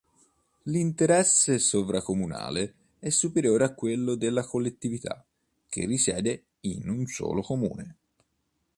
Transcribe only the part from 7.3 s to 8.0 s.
comune.